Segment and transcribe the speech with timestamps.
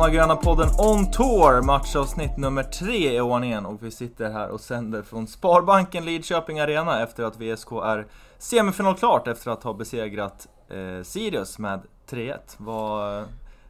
[0.00, 4.60] Gröna Gröna podden On Tour, matchavsnitt nummer tre i ordningen och vi sitter här och
[4.60, 8.06] sänder från Sparbanken Lidköping Arena efter att VSK är
[8.38, 11.80] semifinalklart efter att ha besegrat eh, Sirius med
[12.10, 12.36] 3-1.
[12.56, 13.24] Vad eh,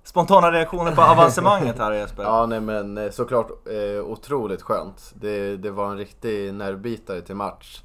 [0.04, 2.22] spontana reaktioner på avancemanget här Jesper?
[2.26, 5.12] Ja, nej men eh, såklart eh, otroligt skönt.
[5.14, 7.82] Det, det var en riktig nervbitare till match.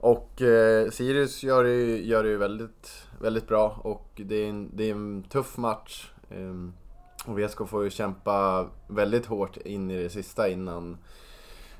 [0.00, 4.70] Och eh, Sirius gör det, gör det ju väldigt, väldigt bra och det är en,
[4.76, 6.10] det är en tuff match.
[6.30, 6.81] Eh,
[7.26, 10.98] och VSK får ju kämpa väldigt hårt in i det sista innan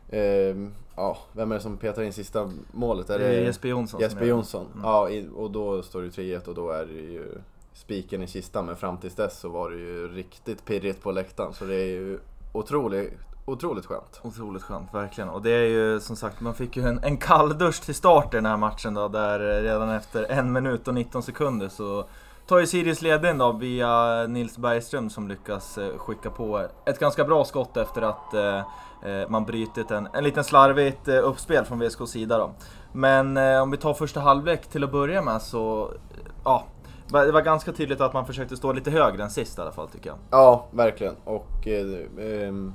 [0.08, 0.56] eh,
[0.96, 3.10] Ja, vem är det som petar in sista målet?
[3.10, 4.00] Är det Jesper Jonsson?
[4.00, 4.66] Jesper Jonsson.
[4.74, 4.84] Mm.
[4.84, 7.34] Ja, och då står det 3-1 och då är det ju
[7.72, 8.66] spiken i kistan.
[8.66, 11.54] Men fram tills dess så var det ju riktigt pirrigt på läktaren.
[11.54, 12.18] Så det är ju
[12.52, 13.12] otroligt,
[13.46, 14.20] otroligt skönt.
[14.22, 15.30] Otroligt skönt, verkligen.
[15.30, 18.36] Och det är ju som sagt, man fick ju en, en kalldusch till start i
[18.36, 19.08] den här matchen då.
[19.08, 22.04] Där redan efter en minut och 19 sekunder så
[22.46, 27.24] tar ju Sirius ledningen då via Nils Bergström som lyckas eh, skicka på ett ganska
[27.24, 31.78] bra skott efter att eh, eh man brytit en, en liten slarvigt eh, uppspel från
[31.78, 32.50] VSKs sida då.
[32.92, 35.92] Men eh, om vi tar första halvlek till att börja med så,
[36.44, 36.64] ja.
[37.10, 39.88] Det var ganska tydligt att man försökte stå lite högre än sist i alla fall
[39.88, 40.18] tycker jag.
[40.30, 41.14] Ja, verkligen.
[41.24, 42.74] Och eh, ehm,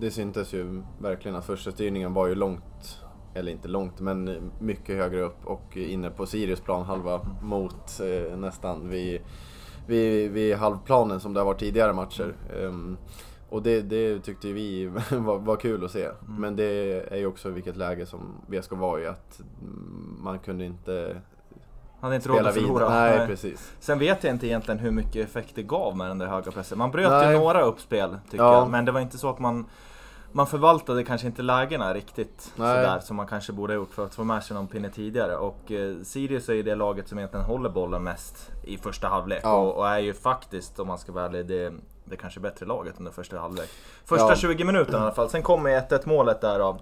[0.00, 3.02] det syntes ju verkligen att första styrningen var ju långt
[3.34, 8.88] eller inte långt, men mycket högre upp och inne på Sirius planhalva mot eh, nästan
[8.88, 9.20] vid,
[9.86, 12.34] vid, vid halvplanen som det har varit tidigare matcher.
[12.60, 12.96] Um,
[13.48, 16.04] och det, det, tyckte vi var, var kul att se.
[16.04, 16.16] Mm.
[16.40, 16.64] Men det
[17.12, 19.40] är ju också vilket läge som VSK var i, att
[20.18, 21.16] man kunde inte
[22.02, 22.88] hade inte råd att förlora.
[22.88, 23.72] Nej, Nej, precis.
[23.80, 26.78] Sen vet jag inte egentligen hur mycket effekt det gav med den där höga pressen.
[26.78, 27.32] Man bröt Nej.
[27.32, 28.54] ju några uppspel, tycker ja.
[28.54, 28.70] jag.
[28.70, 29.64] Men det var inte så att man
[30.32, 32.76] man förvaltade kanske inte lägena riktigt Nej.
[32.76, 35.36] sådär som man kanske borde ha gjort för att få med sig någon pinne tidigare.
[35.36, 39.40] Och eh, Sirius är ju det laget som egentligen håller bollen mest i första halvlek.
[39.42, 39.54] Ja.
[39.54, 41.72] Och, och, är ju faktiskt, om man ska vara ärlig, det,
[42.04, 43.70] det kanske bättre laget under första halvlek.
[44.04, 44.36] Första ja.
[44.36, 45.30] 20 minuterna i alla fall.
[45.30, 46.78] Sen kommer 1-1 målet där av,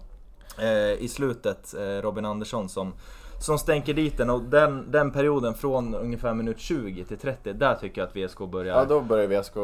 [0.59, 2.93] eh, i slutet, eh, Robin Andersson som
[3.41, 7.75] som stänker dit den och den, den perioden från ungefär minut 20 till 30, där
[7.75, 8.77] tycker jag att VSK börjar...
[8.77, 9.57] Ja, då börjar VSK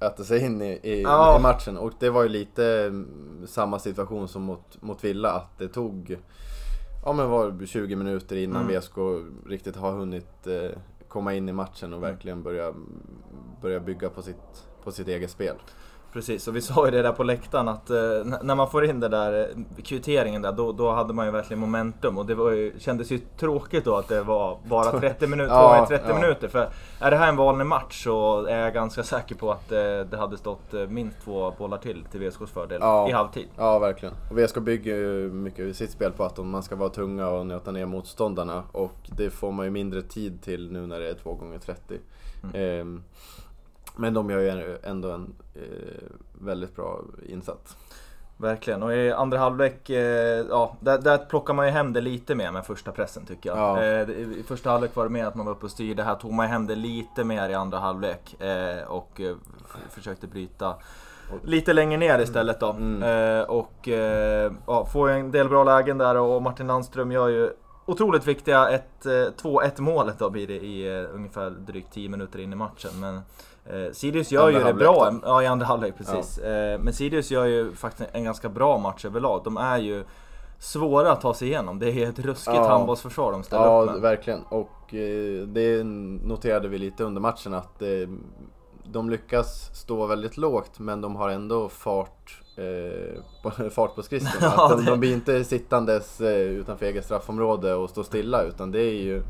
[0.00, 1.38] äta sig in i, i, ja.
[1.38, 5.58] i, matchen och det var ju lite mm, samma situation som mot, mot Villa, att
[5.58, 6.18] det tog
[7.04, 8.80] ja, men var 20 minuter innan mm.
[8.80, 8.96] VSK
[9.46, 10.78] riktigt har hunnit eh,
[11.08, 12.74] komma in i matchen och verkligen börja,
[13.62, 15.54] börja bygga på sitt, på sitt eget spel.
[16.12, 17.96] Precis, och vi sa ju det där på läktaren att eh,
[18.42, 21.60] när man får in det där eh, kvitteringen där, då, då hade man ju verkligen
[21.60, 22.18] momentum.
[22.18, 25.86] Och det var ju, kändes ju tråkigt då att det var bara 30 minuter, ja,
[25.88, 26.14] 30 ja.
[26.20, 26.48] minuter.
[26.48, 26.68] För
[27.00, 29.78] är det här en vanlig match så är jag ganska säker på att eh,
[30.10, 33.48] det hade stått eh, minst två bollar till till VSKs fördel ja, i halvtid.
[33.56, 34.14] Ja, verkligen.
[34.30, 37.70] Och VSK bygger ju mycket sitt spel på att man ska vara tunga och nöta
[37.70, 38.62] ner motståndarna.
[38.72, 41.98] Och det får man ju mindre tid till nu när det är 2 gånger 30
[42.54, 42.96] mm.
[42.96, 43.02] eh,
[43.98, 45.62] men de gör ju ändå en eh,
[46.32, 47.76] väldigt bra insats.
[48.40, 52.34] Verkligen, och i andra halvlek, eh, ja, där, där plockar man ju hem det lite
[52.34, 53.58] mer med första pressen tycker jag.
[53.58, 53.82] Ja.
[53.82, 56.32] Eh, I första halvlek var det mer att man var uppe och styrde, här tog
[56.32, 59.36] man hem det lite mer i andra halvlek eh, och eh,
[59.90, 60.74] försökte bryta
[61.44, 62.70] lite längre ner istället då.
[62.70, 63.02] Mm.
[63.02, 63.88] Eh, och
[64.66, 67.50] ja, får en del bra lägen där och Martin Landström gör ju
[67.88, 72.90] otroligt viktiga 2-1 målet då blir det i ungefär drygt 10 minuter in i matchen.
[73.00, 73.20] Men
[73.70, 75.20] Eh, Sirius gör andra ju det bra, då.
[75.22, 76.40] ja i andra halvlek precis.
[76.42, 76.50] Ja.
[76.50, 79.40] Eh, men Sirius gör ju faktiskt en ganska bra match överlag.
[79.44, 80.04] De är ju
[80.58, 81.78] svåra att ta sig igenom.
[81.78, 82.68] Det är ett ruskigt ja.
[82.68, 83.96] handbollsförsvar de ställer ja, upp med.
[83.96, 84.42] Ja, verkligen.
[84.42, 85.84] Och eh, det
[86.24, 87.88] noterade vi lite under matchen att eh,
[88.92, 94.52] de lyckas stå väldigt lågt men de har ändå fart, eh, fart på skridskorna.
[94.56, 98.80] ja, de, de blir inte sittandes eh, utanför eget straffområde och stå stilla utan det
[98.80, 99.22] är ju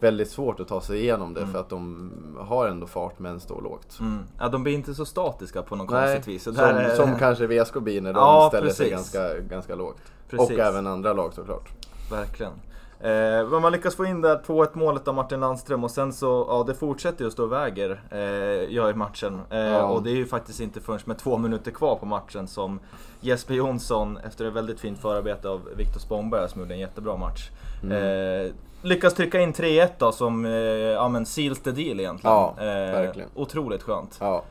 [0.00, 1.52] väldigt svårt att ta sig igenom det mm.
[1.52, 4.00] för att de har ändå fart men står lågt.
[4.00, 4.22] Mm.
[4.38, 6.42] Ja, de blir inte så statiska på något Nej, konstigt vis.
[6.42, 6.94] som, är...
[6.94, 8.78] som kanske VSK blir när de ja, ställer precis.
[8.78, 10.02] sig ganska, ganska lågt.
[10.30, 10.50] Precis.
[10.50, 11.68] Och även andra lag såklart.
[12.10, 12.52] Verkligen.
[13.00, 16.46] Eh, men man lyckas få in det 2-1 målet av Martin Landström och sen så,
[16.48, 19.40] ja det fortsätter ju att stå och väger, eh, gör i matchen.
[19.50, 19.82] Eh, ja.
[19.84, 22.80] Och det är ju faktiskt inte förrän med två minuter kvar på matchen som
[23.20, 27.50] Jesper Jonsson, efter ett väldigt fint förarbete av Viktor Spångberg, som gjorde en jättebra match,
[27.82, 28.46] mm.
[28.46, 28.52] eh,
[28.82, 32.36] lyckas trycka in 3-1 då som, eh, ja men seals the deal egentligen.
[32.36, 33.28] Ja, eh, verkligen.
[33.34, 34.16] Otroligt skönt.
[34.20, 34.44] Ja.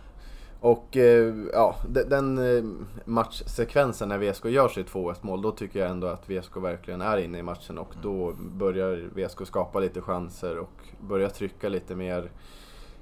[0.59, 2.63] Och eh, ja, den eh,
[3.05, 7.17] matchsekvensen när VSK gör sitt 2-1 mål, då tycker jag ändå att VSK verkligen är
[7.17, 12.31] inne i matchen och då börjar VSK skapa lite chanser och börja trycka lite mer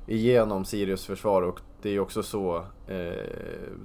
[0.08, 2.58] igenom Sirius försvar och det är ju också så
[2.88, 2.94] eh,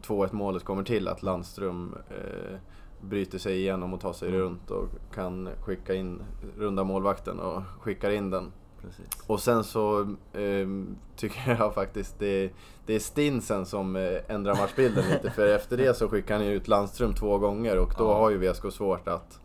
[0.03, 2.57] 2-1 målet kommer till, att Landström eh,
[3.01, 4.41] bryter sig igenom och tar sig mm.
[4.41, 6.23] runt och kan skicka in
[6.59, 8.53] runda målvakten och skickar in den
[8.83, 9.07] precis.
[9.27, 10.01] Och sen så
[10.33, 10.69] eh,
[11.17, 12.51] tycker jag faktiskt det,
[12.87, 15.31] det är Stinsen som eh, ändrar matchbilden lite.
[15.31, 18.15] För efter det så skickar han ut Landström två gånger och då ja.
[18.15, 19.41] har ju VSK svårt att,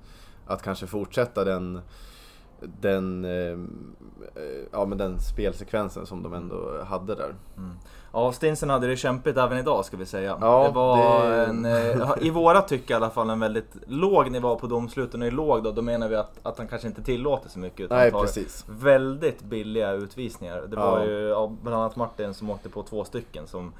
[0.45, 1.81] att kanske fortsätta den
[2.59, 3.57] den, eh,
[4.71, 7.35] ja, men den spelsekvensen som de ändå hade där.
[7.57, 7.71] Mm.
[8.15, 10.37] Ja, Stinsen hade det kämpigt även idag ska vi säga.
[10.41, 11.45] Ja, det var det...
[11.45, 15.21] En, eh, i våra tycke i alla fall en väldigt låg nivå på domsluten.
[15.21, 17.79] Och i låg då, då menar vi att, att han kanske inte tillåter så mycket.
[17.79, 18.65] Utan Nej, tar precis.
[18.67, 20.63] väldigt billiga utvisningar.
[20.67, 21.05] Det var ja.
[21.05, 23.73] ju ja, bland annat Martin som åkte på två stycken som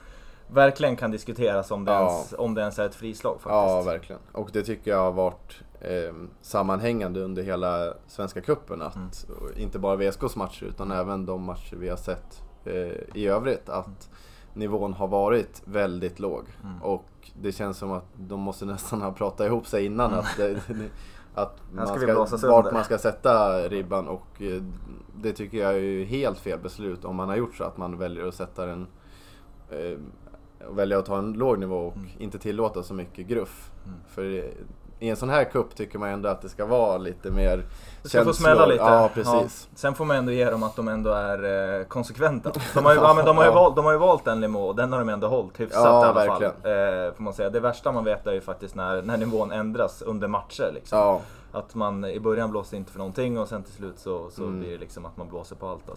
[0.48, 2.12] verkligen kan diskuteras om det, ja.
[2.12, 3.52] ens, om det ens är ett frislag faktiskt.
[3.52, 4.22] Ja, verkligen.
[4.32, 8.82] Och det tycker jag har varit eh, sammanhängande under hela Svenska Cupen.
[8.82, 9.10] Att mm.
[9.58, 12.74] Inte bara VSKs matcher utan även de matcher vi har sett eh,
[13.14, 13.70] i övrigt.
[13.70, 14.00] Att mm.
[14.54, 16.46] nivån har varit väldigt låg.
[16.64, 16.82] Mm.
[16.82, 17.06] Och
[17.42, 20.14] det känns som att de måste nästan ha pratat ihop sig innan.
[20.14, 20.20] Mm.
[20.20, 20.40] Att,
[21.34, 24.08] att man ska, vart man ska sätta ribban.
[24.08, 24.64] Och eh,
[25.16, 28.28] det tycker jag är helt fel beslut om man har gjort så att man väljer
[28.28, 28.88] att sätta den
[30.60, 32.10] eh, välja att ta en låg nivå och mm.
[32.18, 33.72] inte tillåta så mycket gruff.
[33.86, 34.00] Mm.
[34.08, 34.44] För
[35.00, 37.58] i en sån här kupp tycker man ändå att det ska vara lite mer
[38.02, 38.34] Det ska känslor.
[38.34, 38.84] få smälla lite.
[38.84, 39.68] Ja, precis.
[39.72, 39.76] Ja.
[39.76, 42.52] Sen får man ändå ge dem att de ändå är eh, konsekventa.
[42.74, 44.60] De har, ju, ja, men de, har ju valt, de har ju valt en nivå
[44.60, 46.54] och den har de ändå hållit hyfsat ja, i alla verkligen.
[46.62, 47.06] fall.
[47.06, 47.50] Eh, får man säga.
[47.50, 50.72] Det värsta man vet är ju faktiskt när, när nivån ändras under matcher.
[50.74, 51.00] Liksom.
[51.00, 51.22] Ja.
[51.52, 54.60] Att man i början blåser inte för någonting och sen till slut så, så mm.
[54.60, 55.88] blir det liksom att man blåser på allt.
[55.88, 55.96] Då,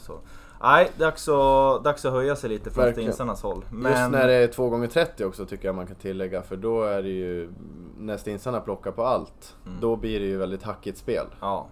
[0.63, 3.65] Nej, dags att, dags att höja sig lite från stinsarnas håll.
[3.71, 3.93] Men...
[3.93, 7.09] Just när det är 2x30 också tycker jag man kan tillägga för då är det
[7.09, 7.51] ju,
[7.99, 9.79] när stinsarna plockar på allt, mm.
[9.81, 11.27] då blir det ju väldigt hackigt spel.
[11.41, 11.67] Ja,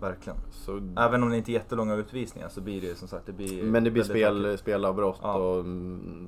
[0.00, 0.38] verkligen.
[0.52, 0.80] Så...
[0.96, 3.62] Även om det inte är jättelånga utvisningar så blir det ju som sagt, det blir
[3.62, 5.34] Men det blir spel, spelavbrott ja.
[5.34, 5.64] och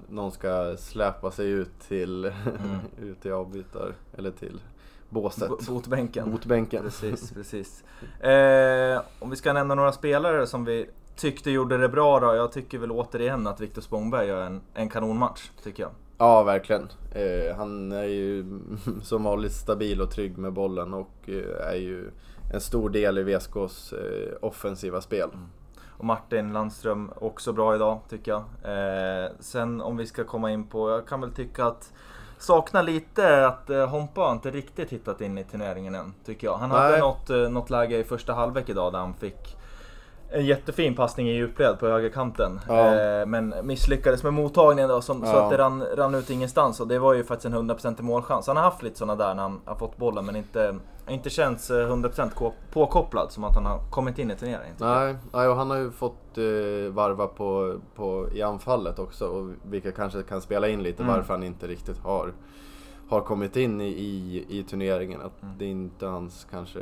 [0.09, 2.79] någon ska släpa sig ut till, mm.
[3.11, 4.61] ut till avbytar, eller till
[5.09, 5.49] båset.
[5.49, 6.31] B botbänken.
[6.31, 6.83] Botbänken.
[6.83, 7.85] Precis, precis.
[8.21, 10.87] Eh, om vi ska nämna några spelare som vi
[11.17, 12.35] tyckte gjorde det bra då.
[12.35, 15.93] Jag tycker väl återigen att Viktor Spångberg gör en, en kanonmatch, tycker jag.
[16.19, 16.89] Ja, verkligen.
[17.15, 18.45] Eh, han är ju
[19.03, 22.11] som vanligt stabil och trygg med bollen och eh, är ju
[22.53, 25.29] en stor del i VSKs eh, offensiva spel.
[25.33, 25.47] Mm.
[25.99, 28.43] Och Martin Landström också bra idag, tycker jag.
[28.65, 31.93] Eh, sen om vi ska komma in på, jag kan väl tycka att
[32.39, 36.57] saknar lite att eh, Hompa inte riktigt hittat in i turneringen än, tycker jag.
[36.57, 36.79] Han Nej.
[36.79, 39.57] hade något, eh, något läge i första halvlek idag där han fick
[40.33, 42.61] en jättefin passning i djupled på högerkanten.
[42.69, 42.95] Ja.
[42.95, 45.33] Eh, men misslyckades med mottagningen då, som, ja.
[45.33, 46.81] så att det rann, rann ut ingenstans.
[46.81, 48.47] Och det var ju faktiskt en 100% målchans.
[48.47, 51.71] Han har haft lite sådana där när han har fått bollen men inte, inte känts
[51.71, 54.77] 100% eh, påkopplad som att han har kommit in i turneringen.
[54.79, 59.27] Nej, nej, och han har ju fått eh, varva på, på, i anfallet också.
[59.27, 61.15] Och vilket kanske kan spela in lite mm.
[61.15, 62.33] varför han inte riktigt har,
[63.09, 65.21] har kommit in i, i, i turneringen.
[65.21, 65.55] Att mm.
[65.59, 66.81] det är inte hans kanske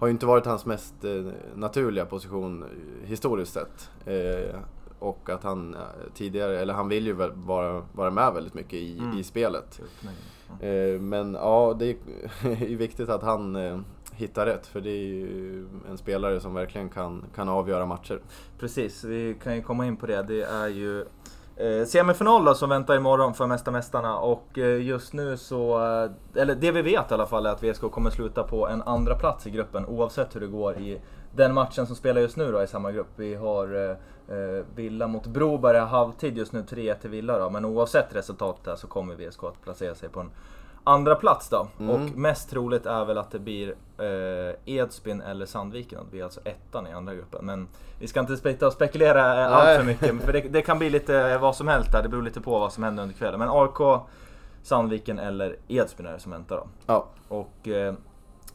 [0.00, 3.90] har ju inte varit hans mest eh, naturliga position eh, historiskt sett.
[4.04, 4.56] Eh,
[4.98, 5.76] och att han
[6.14, 9.18] tidigare, eller han vill ju vara, vara med väldigt mycket i, mm.
[9.18, 9.80] i spelet.
[11.00, 11.86] Men ja, det
[12.42, 13.56] är viktigt att han
[14.12, 18.20] hittar rätt för det är ju en spelare som verkligen kan, kan avgöra matcher.
[18.58, 20.22] Precis, vi kan ju komma in på det.
[20.22, 21.04] Det är ju
[21.56, 26.40] Eh, semifinal då, som väntar imorgon för Mästa Mästarna och eh, just nu så, eh,
[26.42, 29.14] eller det vi vet i alla fall är att VSK kommer sluta på en andra
[29.14, 31.00] plats i gruppen oavsett hur det går i
[31.34, 33.08] den matchen som spelar just nu då i samma grupp.
[33.16, 33.90] Vi har eh,
[34.36, 37.50] eh Villa mot Broberg halvtid just nu, 3-1 till Villa då.
[37.50, 40.30] Men oavsett resultatet där så kommer VSK att placera sig på en
[40.84, 41.68] andra plats då.
[41.78, 41.90] Mm.
[41.90, 45.98] Och mest troligt är väl att det blir eh, Edsbyn eller Sandviken.
[46.04, 47.46] Det blir alltså ettan i andra gruppen.
[47.46, 47.68] Men
[47.98, 50.22] vi ska inte och spekulera eh, allt för mycket.
[50.22, 52.02] För det, det, kan bli lite vad som helst där.
[52.02, 53.38] Det beror lite på vad som händer under kvällen.
[53.38, 54.00] Men AIK,
[54.62, 56.66] Sandviken eller Edsbyn är det som väntar då.
[56.86, 57.06] Ja.
[57.28, 57.94] Och eh,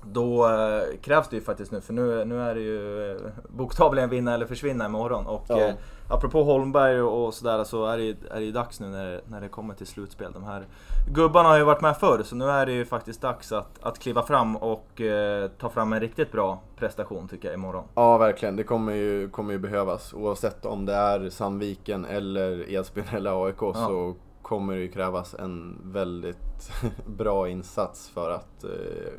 [0.01, 4.09] då eh, krävs det ju faktiskt nu, för nu, nu är det ju eh, bokstavligen
[4.09, 5.25] vinna eller försvinna imorgon.
[5.25, 5.71] Och ja.
[6.07, 9.73] Apropå Holmberg och, sådär så är det, är det dags nu när, när det kommer
[9.73, 10.31] till slutspel.
[10.33, 10.65] De här
[11.13, 13.99] gubbarna har ju varit med förr, så nu är det ju faktiskt dags att, att
[13.99, 17.83] kliva fram och eh, ta fram en riktigt bra prestation tycker jag imorgon.
[17.95, 18.55] Ja, verkligen.
[18.55, 20.13] Det kommer ju, kommer ju behövas.
[20.13, 23.73] Oavsett om det är Sandviken eller Edsbyn eller AIK ja.
[23.73, 26.71] så kommer det ju krävas en väldigt
[27.05, 28.69] bra insats för att eh,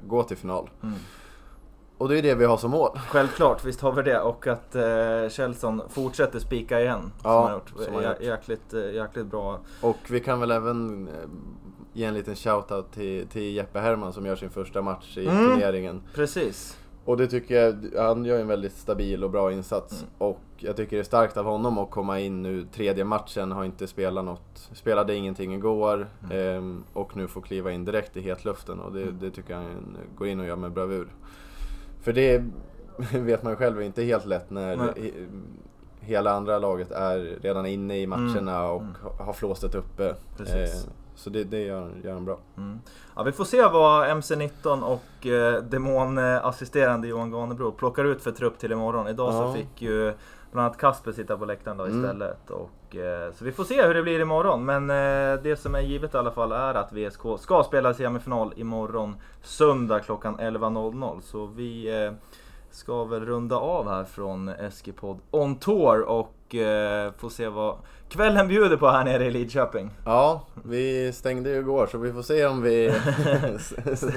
[0.06, 0.70] gå till final.
[0.82, 0.94] Mm.
[1.98, 2.98] Och det är det vi har som mål.
[3.08, 4.20] Självklart, visst har vi det.
[4.20, 7.12] Och att eh, Kjellson fortsätter spika igen.
[7.16, 7.84] Ja, som han gjort.
[7.84, 8.20] Som han gjort.
[8.20, 9.60] Jäkligt, eh, jäkligt bra.
[9.80, 11.14] Och vi kan väl även eh,
[11.92, 15.50] ge en liten shoutout till, till Jeppe Herman som gör sin första match i mm,
[15.50, 16.02] turneringen.
[16.14, 16.78] Precis.
[17.04, 19.92] Och det tycker jag, han gör en väldigt stabil och bra insats.
[19.92, 20.12] Mm.
[20.18, 22.66] Och jag tycker det är starkt av honom att komma in nu.
[22.72, 26.08] Tredje matchen, har inte spelat något, spelade ingenting igår.
[26.30, 26.76] Mm.
[26.76, 29.18] Eh, och nu får kliva in direkt i hetluften och det, mm.
[29.20, 31.08] det tycker jag han går in och gör med bravur.
[32.06, 32.44] För det,
[33.18, 35.14] vet man själv inte helt lätt när Nej.
[36.00, 38.70] hela andra laget är redan inne i matcherna mm.
[38.70, 38.94] och mm.
[39.18, 40.14] har flåstet uppe.
[40.36, 40.88] Precis.
[41.14, 42.38] Så det, det gör, gör han bra.
[42.56, 42.78] Mm.
[43.16, 48.58] Ja, vi får se vad MC19 och eh, demonassisterande Johan Ganebro plockar ut för trupp
[48.58, 49.08] till imorgon.
[49.08, 49.38] Idag ja.
[49.38, 50.12] så fick ju
[50.52, 51.96] bland annat Kasper sitta på läktaren då mm.
[51.96, 52.50] istället.
[52.50, 52.85] Och, eh,
[53.34, 54.64] så vi får se hur det blir imorgon.
[54.64, 58.52] Men eh, det som är givet i alla fall är att VSK ska spela semifinal
[58.56, 61.20] imorgon söndag klockan 11.00.
[61.20, 62.12] Så vi eh,
[62.70, 67.76] ska väl runda av här från Eskipod On Tour och eh, få se vad
[68.08, 69.90] kvällen bjuder på här nere i Lidköping.
[70.04, 72.94] Ja, vi stängde ju igår så vi får se om vi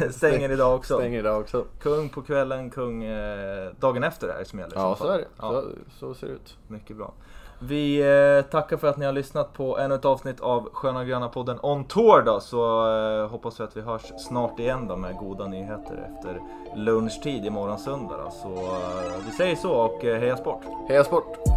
[0.11, 0.95] stänger idag också.
[0.95, 1.65] Stänger idag också.
[1.81, 4.75] Kung på kvällen, kung eh, dagen efter är det som gäller.
[4.75, 5.27] Ja, så är det.
[5.37, 5.51] Ja.
[5.51, 5.63] Så,
[5.99, 6.57] så ser det ut.
[6.67, 7.13] Mycket bra.
[7.61, 11.29] Vi eh, tackar för att ni har lyssnat på ännu ett avsnitt av Sköna Gröna
[11.29, 12.87] podden On Tour då, så
[13.23, 16.41] eh, hoppas vi att vi hörs snart igen då med goda nyheter efter
[16.75, 18.31] lunchtid imorgon söndag då.
[18.31, 20.61] Så eh, vi säger så och eh, heja sport!
[20.89, 21.48] Heja sport!